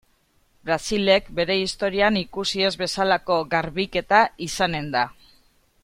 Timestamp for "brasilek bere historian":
0.69-2.17